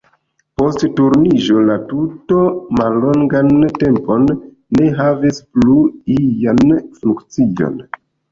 [0.59, 2.39] Post Turniĝo la tuto
[2.79, 3.51] mallongan
[3.83, 4.25] tempon
[4.79, 5.77] ne havis plu
[6.17, 6.65] ian
[7.03, 7.79] funkcion.